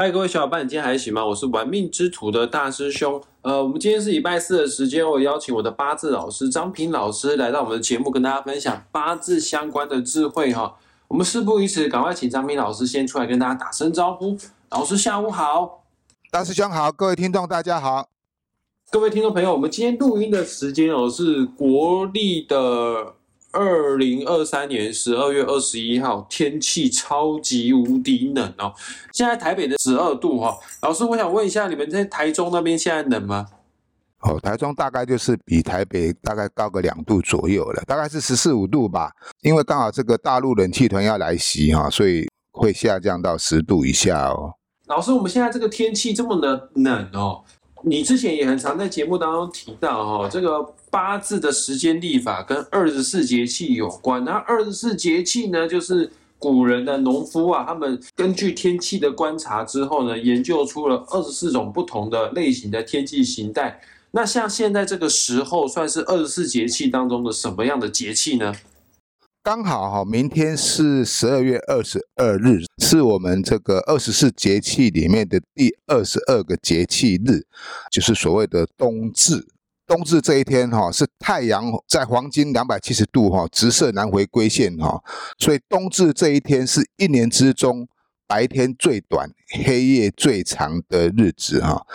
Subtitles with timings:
[0.00, 1.22] 嗨，各位小伙伴，你今天还行吗？
[1.26, 3.22] 我是玩命之徒的大师兄。
[3.42, 10.74] 呃，我们今天是礼拜四的时间，我邀请我的八字老师张平老师来到我们的节目，跟大家分享八字相关的智慧哈。
[11.06, 14.34] 我们事不宜迟，赶快请张平老师先出来跟大家打声招呼。
[14.70, 15.84] 老师下午好，
[16.30, 18.08] 大师兄好，各位听众大家好。
[18.90, 23.16] 各位听众朋友，我们今天录音的时间哦是国历的。
[23.52, 28.72] 二零二三年十二月二十一号，天气超级无敌冷哦！
[29.12, 33.46] 现在台北的十二度哈，老师，我想问一下，你们在台中那边现在冷吗？
[34.20, 39.10] 哦，台中大概就是比台北大概高个两度左右了，大概是十四五度吧。
[39.40, 44.52] 因为刚好这个大陆冷气团要来袭哈，所以会下降到十度以下哦。
[44.86, 47.42] 老师，我们现在这个天气这么的冷哦，
[47.82, 50.74] 你之前也很常在节目当中提到哈，这个。
[50.92, 63.80] 八字的时间历法跟二十四节气有关，那二十四节气呢，就是古人的农夫啊，他们根据天气的观察之后呢，研究出了二十四种不同的类型的天气形态。
[64.10, 68.52] 那像现在这个时候，算是二十四节气当中的什么样的节气呢？
[69.42, 77.46] 刚好哈，明天是十二月二十二日，是我们这个二十四节气里面的第二十二个节气日，
[77.90, 79.48] 就是所谓的冬至。
[79.86, 85.02] 冬至这一天哈，是太阳在黄金两百七十度哈直射南回归线哈，
[85.38, 87.88] 所以冬至这一天是一年之中
[88.26, 89.30] 白天最短、
[89.64, 91.86] 黑夜最长的日子哈。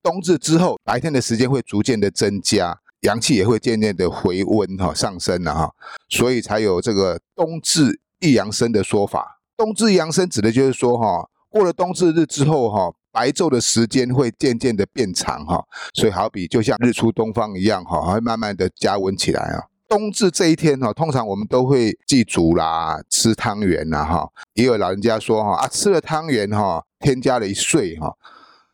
[0.00, 5.72] 冬至之后，白天的时间会逐渐的增加，阳气也会渐渐的回温哈上升了哈，
[6.08, 9.40] 所以才有这个冬至一阳生的说法。
[9.56, 12.92] 冬至一阳生指的就是说哈，过了冬至日之后哈。
[13.14, 19.64] 白昼的时间会渐渐的变长哈，所以好比就像日出东方一样哈，会慢慢的加温起来啊。
[19.86, 24.26] 冬至这一天哈，通常我们都会祭祖啦，吃汤圆啦哈。
[24.54, 28.16] 也有老人家说哈啊，吃了汤圆哈，添加了一岁哈。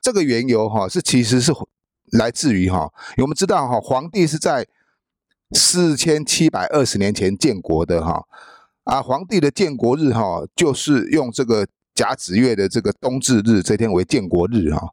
[0.00, 1.52] 这个缘由哈，是其实是
[2.12, 4.66] 来自于哈，我们知道哈，皇帝是在
[5.52, 8.24] 四千七百二十年前建国的哈
[8.84, 11.66] 啊，皇帝的建国日哈，就是用这个。
[11.94, 14.88] 甲子月的这个冬至日这天为建国日哈，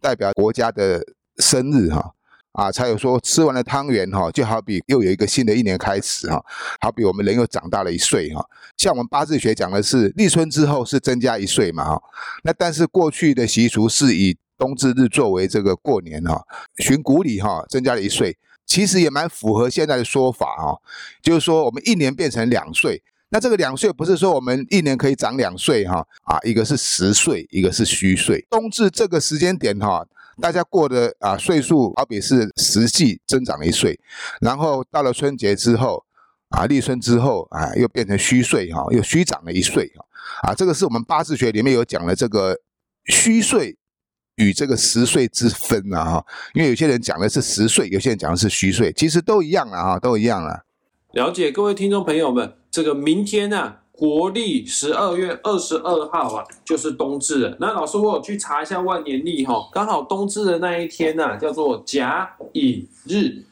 [0.00, 1.00] 代表国家的
[1.36, 2.12] 生日哈
[2.50, 6.44] 啊，才有说吃完了汤圆哈，就好比又有一个新的一年开始哈，
[6.80, 8.44] 好比我们人又长大了一岁哈。
[8.76, 12.02] 像我们八字学讲的是立春之后是增加一岁嘛哈，
[12.42, 16.42] 那但是过去的习俗是以冬至日作为这个过年哈，
[16.78, 18.36] 循古礼哈增加了一岁，
[18.66, 20.76] 其实也蛮符合现在的说法哈，
[21.22, 23.02] 就是说我们一年变成两岁。
[23.30, 28.46] 那这个两岁不是说我们一年可以长两岁哈啊，一个是实岁，一个是虚岁。
[28.48, 30.02] 冬至这个时间点哈，
[30.40, 34.00] 大家过的啊岁数好比是实际增长了一岁，
[34.40, 36.02] 然后到了春节之后
[36.48, 39.92] 啊，立春之后啊，又变成虚岁哈，又虚长了一岁
[40.42, 42.56] 啊，这个是我们八字学里面有讲了这个
[43.04, 43.76] 虚岁
[44.38, 50.58] 与这个实岁之分啊哈，因为有些人讲的是实岁，有些人讲的是虚岁，其实都一样啊，都一样啊。
[51.12, 52.54] 了解各位听众朋友们。
[52.70, 57.56] 这个明天呢，国历十二月二十二号啊，就是冬至了。
[57.58, 63.42] 那老师，我有去查一下万年历哈，刚好冬至的那一天呢，叫做甲乙日。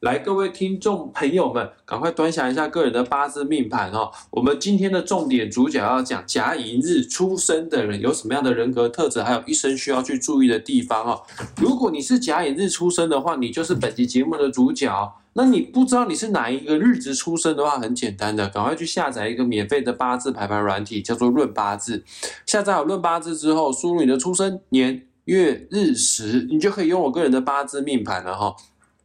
[0.00, 4.10] 来，各位听众朋友们，赶快端详一下个人的八字命盘哦。
[4.30, 11.22] 我们今天的重点主角要讲甲寅日出生的人有什么样的人格特质，还有一生需要去注意的地方哦。
[11.56, 15.14] 如果你是甲寅日出生的话，你就是本期节目的主角。
[15.32, 22.04] 那你不知道你是哪一个日子出生的话，很简单的，赶快去下载一个免费的八字排盘软体，叫做论八字。
[22.44, 28.54] 下载好论八字之后，输入你的出生年月日时，你就可以用我个人的八字命盘了哈。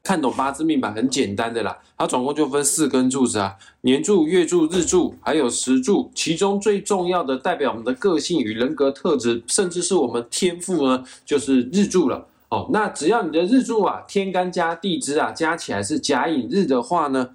[0.04, 6.10] 看懂八字命盘很简单的啦，它总共就分四根柱子啊，年柱、月柱、日柱，还有时柱。
[6.16, 12.26] 其中最重要的代表我们的个性与人格特质，甚至是我们天赋呢，就是日柱了。
[12.50, 17.30] 哦，那只要你的日柱啊，天干加地支啊，加起来是甲寅日的话呢，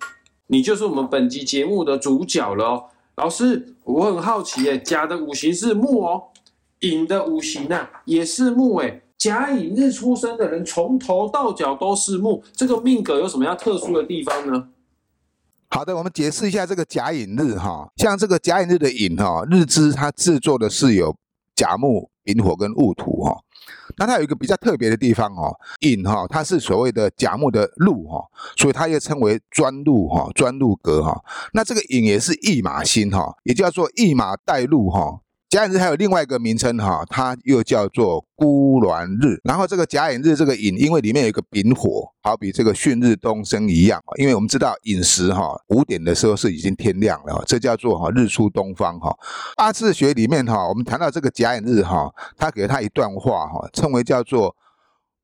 [0.49, 2.85] 你就是我们本集节目的主角了哦。
[3.15, 6.23] 老师，我很好奇耶，甲的五行是木哦，
[6.81, 9.03] 寅的五行呢也是木诶。
[9.19, 14.69] 甲寅日出生的人从头到脚都是木，这个命格有什么样特殊的地方呢？
[15.69, 21.17] 好的，我们解释一下这个甲寅日哈，像这个甲寅日的寅哈，日支它制作的是有
[21.55, 23.37] 甲木、丙火跟戊土哈。
[23.99, 28.25] 那它有一个比较特别的地方哦，寅哈，它是所谓的甲木的禄哈，
[28.57, 31.21] 所以它又称为专禄哈，专禄格哈。
[31.53, 35.21] 那这个寅也是驿马星哈，也叫做驿马带禄哈。
[35.49, 39.41] 甲寅日还有另外一个名称哈，它又叫做孤鸾日。
[39.45, 44.03] 然后这个甲寅日这个寅，因为里面有一个丙火，好比这个旭日东升一样。
[44.17, 49.17] 因为我们知道寅时哈五点的时候是已经天亮了，这叫做哈日出东方哈。
[49.57, 54.57] 八字学里面哈，我们谈到这个甲寅日哈，他给了他一段话哈，称为叫做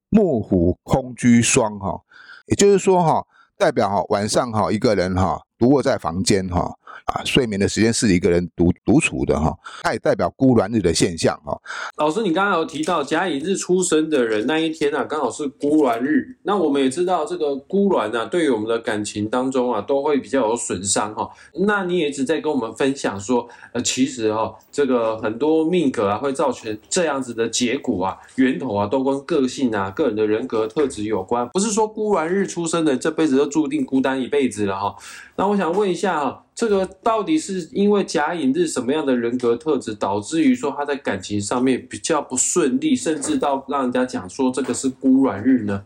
[0.09, 2.01] 木虎空居双哈，
[2.47, 3.27] 也就是说哈，
[3.59, 6.79] 代表哈晚上哈一个人哈独卧在房间哈。
[7.07, 11.59] 啊，睡眠的时间是一个人独独处的哈，它也代表孤鸾日的现象哈。
[11.97, 16.37] 老师，你刚刚有提到甲乙日出生的人那一天啊，刚好是孤鸾日。
[16.43, 21.29] 那我们也知道这个孤鸾啊，对于我们的感情当中啊，都会比较有损伤哈。
[21.67, 31.49] 那你也一直在跟我们分享说，呃，其实哈，这个很多命格啊，会造成这样子的结果啊，源头啊，都跟个性啊、个人的人格特质有关。
[31.49, 34.95] 不是说孤鸾日出生的这辈子就注定孤单一辈子了哈。
[35.37, 36.45] 那我想问一下哈。
[36.63, 45.85] 这个到底是因为甲寅日什么样的人格特质，导致于说他在感情上面比较不顺利，甚至到让人家讲说这个是孤鸾日呢？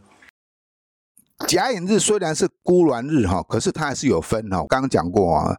[1.48, 4.58] 甲寅日虽然是孤鸾日哈，可是它还是有分哈。
[4.68, 5.58] 刚刚讲过啊，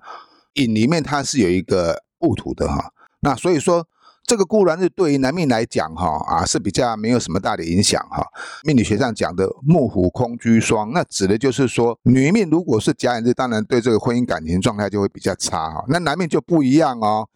[0.54, 3.88] 寅里面它是有一个戊土的哈，那所以说。
[4.28, 8.28] 这个固然是对于男命来讲，哈啊是比较没有什么大的影响，哈。
[8.64, 15.86] 命理学上讲的木虎空居双，那指的就是说，女命如果是甲寅日，当然对这个婚姻感情状态就会比较差，哈。
[15.88, 17.30] 那男命就不一样哦，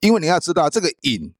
[0.00, 1.30] 因为你要知道，这个寅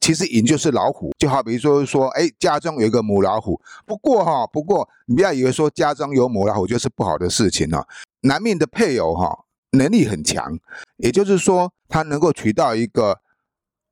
[0.00, 3.60] 其实寅就是老虎，就好比说说，哎，家中有一个母老虎。
[3.84, 7.86] 不过哈，不过你不要以为说家中有母老虎就是不好的事情哦。
[8.22, 10.58] 男命的配偶哈能力很强，
[10.96, 13.20] 也就是说他能够娶到一个。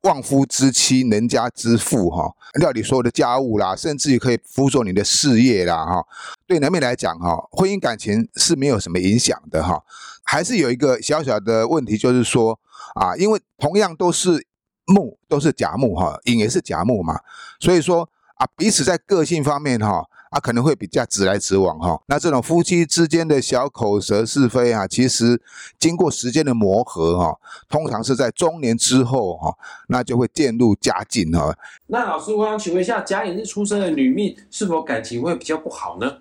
[0.03, 2.29] 旺夫之妻，人家之妇，哈，
[2.59, 6.05] 料理所有的家务啦，甚至于可以辅佐你的事业啦，哈。
[6.45, 9.81] 对男命来讲，哈，婚姻感情是没有什么影响的，哈。
[10.23, 12.59] 还是有一个小小的问题，就是说，
[12.95, 14.45] 啊，因为同样都是
[14.85, 17.21] 木，都是甲木，哈，寅也是甲木嘛，
[17.59, 20.05] 所以说啊，彼此在个性方面，哈。
[20.33, 22.01] 啊，可能会比较直来直往哈。
[22.07, 25.39] 那这种夫妻之间的小口舌是非啊，其实
[25.77, 27.39] 经过时间的磨合哈，
[27.69, 29.55] 通常是在中年之后哈，
[29.89, 31.55] 那就会渐入佳境哈。
[31.85, 36.17] 那老师，我想请问一下，甲寅日出生的女命是否感情会比较不好呢？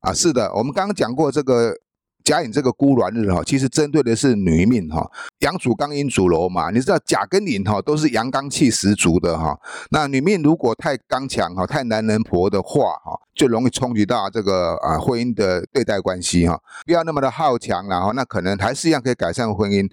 [0.00, 1.78] 啊，是的，我们刚刚讲过这个。
[2.24, 5.06] 甲寅这个孤鸾日哈，其实针对的是女命哈，
[5.40, 6.70] 阳主刚阴主柔嘛。
[6.70, 9.58] 你知道甲跟寅哈都是阳刚气十足的哈，
[9.90, 16.58] 那女命如果太刚强哈，太男人婆的话哈，就容易冲击到这个啊婚姻的对待关系哈。
[16.86, 19.86] 不要那么的好强然后那可能还是一样可以改善婚姻。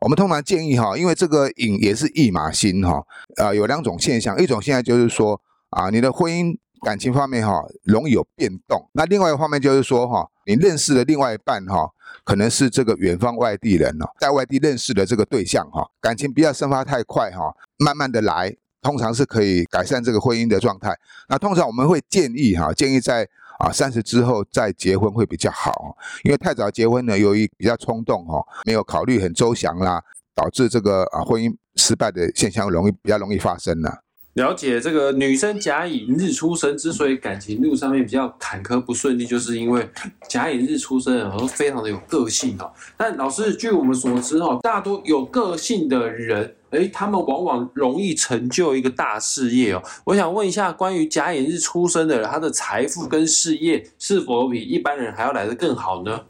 [0.00, 3.02] 我们通常建议哈，因为这个寅也是驿马星哈，
[3.36, 5.38] 呃有两种现象，一种现在就是说
[5.68, 6.56] 啊你的婚姻。
[6.82, 8.88] 感情方面哈，容易有变动。
[8.92, 11.86] 那另外一方面就是说哈，你认识的另外一半哈，
[12.24, 20.98] 可能是这个远方外地人哦，在外地认识的这个对象哈，感情不要生发太快哈，慢慢的来，通常是可以改善这个婚姻的状态。
[21.28, 23.28] 那通常我们会建议哈，建议在
[23.58, 30.02] 啊三十之后再结婚会比较好，因为太早结婚呢，由于比较冲动哈，没有考虑很周详啦，
[30.34, 33.92] 导致这个啊婚姻失败的现象容易比较容易发生呢。
[34.34, 39.88] 了解这个女生甲乙日出生之所以感情路上面比较坎坷不顺利，就是因为
[40.28, 42.70] 甲乙日出生的人非常的有个性哦。
[42.96, 49.82] 但老师，据我们所知哦，大多有个性的人，哎，他们往往容易成就一个大事业哦。
[50.04, 56.20] 我想问一下，关于甲乙日出生的人，他的财富跟事业是否比一般人还要来得更好呢？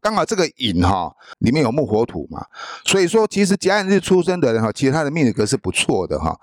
[0.00, 2.44] 刚好这个寅哈里面有木火土嘛，
[2.84, 6.36] 所以说其实甲乙日出生的人哈，其实他的命格是不错的哈。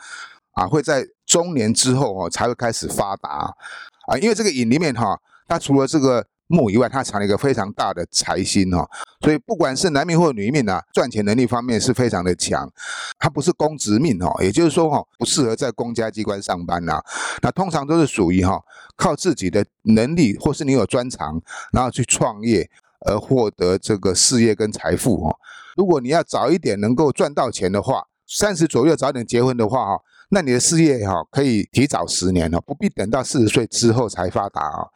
[0.60, 3.54] 啊，会在中年之后哦才会开始发达
[4.08, 8.86] 啊，因为这个影里面哈，它除了这个木以外，它藏了一个非常大的财星哈，
[9.22, 12.70] 所以不管是男命或女命啊，赚钱能力方面是非常的强。
[13.18, 17.00] 它不是公职命哈，也就是说哈，不适合在公家机关上班呐。
[17.42, 18.62] 那通常都是属于哈，
[18.98, 21.40] 靠自己的能力或是你有专长，
[21.72, 22.70] 然后去创业
[23.06, 25.36] 而获得这个事业跟财富哈。
[25.78, 30.02] 如果你要早一点能够赚到钱的话，三十左右早点结婚的话哈。
[30.30, 34.88] 那你的事业哈可以提早十年哦，不必等到四十岁之后才发达啊。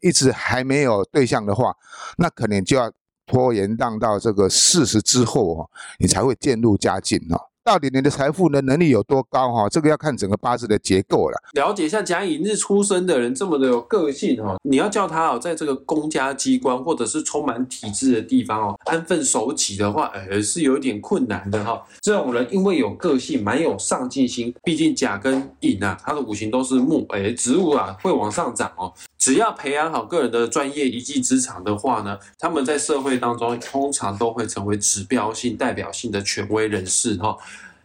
[0.00, 1.74] 一直还没有对象的话，
[2.18, 2.92] 那可能就要
[3.26, 7.40] 拖延到到这个四十之后哦，你才会渐入佳境哦。
[7.68, 9.68] 到底你的财富的能力有多高哈？
[9.68, 11.36] 这个要看整个八字的结构了。
[11.52, 21.84] 了解一下甲乙日出生的人这么的有个性哈，你要叫他哦，在这个公家机关或者是充满体制的地方哦，安分守己的话，呃，是有点困难的哈。
[22.00, 24.54] 这种人因为有个性，蛮有上进心。
[24.62, 28.90] 毕竟甲跟乙啊，他的五行都是木，哎，植物啊会往上涨哦。
[29.28, 37.36] 只要培养好个人的专业一技之长的话呢，他们在社会当中通常都会成为指标性、代表性的权威人士哈。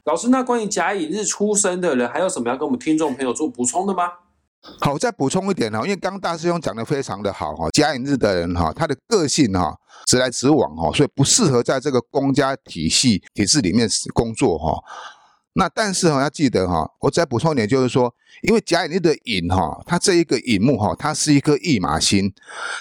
[0.05, 4.03] 老师，那关于甲乙日出生的人，还有什么要跟我们听众朋友做补充的吗？
[4.79, 14.81] 好，再补充一点哈，因为刚大师兄讲的非常的好哈，甲乙日的人哈，他的个性哈直来直往哈，所以不适合在这个公家体系体制里面工作哈。
[15.55, 22.33] 那但是哈要记得哈，我再补充一点，就是说，因为甲乙的寅哈，它这一个寅木哈，它是一颗驿马星，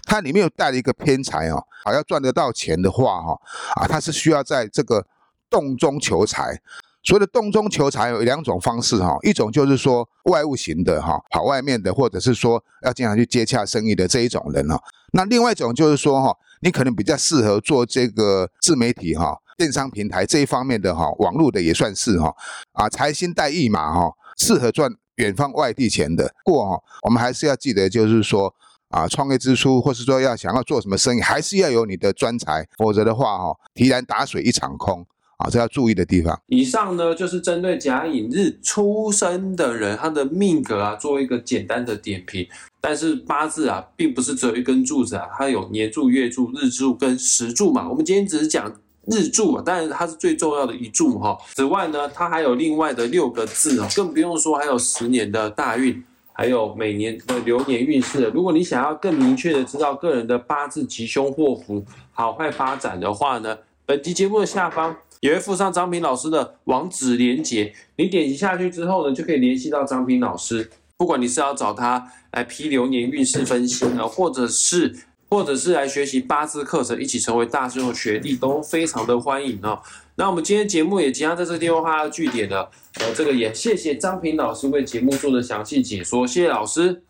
[0.04, 3.38] 它里面有带了一个偏财哦，啊要赚得到钱的话哈，
[3.76, 5.06] 啊它是需要在这个
[5.50, 6.60] 洞中求财。
[7.04, 14.80] 所谓的洞中求财有两种方式哈，一种就是说外务型的哈，跑外面的，或者是说要经常去接洽生意的这一种人哈。
[15.12, 22.34] 那另外一种就是说哈，你可能比较适合做这个自媒体哈、电商平台这一方面的哈，网络的也算是哈。
[22.72, 26.34] 啊，财星带一马哈，适合赚远方外地钱的。
[26.44, 28.54] 过哈，我们还是要记得，就是说
[28.88, 35.06] 啊，创业之初，或是说要想要做什么生意，还是要有你的专才，否则的话哈，提篮打水一场空。
[35.38, 36.40] 啊，这要注意的地方。
[36.46, 42.46] 以上呢，就是针对甲寅日出生的人，他的命格啊，做一个简单的点评。
[42.80, 47.88] 但是八字啊，并不是只有一根柱子啊，它有年柱、月柱、日柱跟时柱嘛。
[47.88, 48.72] 我们今天只是讲
[49.06, 51.36] 日柱啊，当然它是最重要的一柱哈。
[51.54, 58.30] 此外呢，它还有另外的六个字啊，更不用说还有十年的大运，还有每年的流年运势。
[58.34, 64.96] 如果你想要更明确的知道个人的八字吉凶祸福、好坏发展的话呢，本期节目的下方。
[65.22, 70.68] 也会附上张平老师的网址连接，你点击下去之后呢，就可以联系到张平老师。
[70.96, 74.92] 不管你是要找他来批流年运势分析呢，或者是
[75.32, 79.80] 或者是来学习八字课程，一起成为大师兄学弟，都非常的欢迎哦。
[80.16, 82.70] 那我们今天节目也即将在这个地方画句点了。
[83.00, 87.02] 呃，这个也谢谢张平老师为节目做的详细解说，谢谢老师。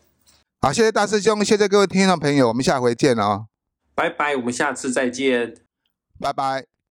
[0.61, 3.47] 好，谢谢大师兄，谢谢各位听众朋友，我们下回见哦。
[3.93, 5.55] 拜拜，我们下次再见。
[6.17, 6.72] 拜拜。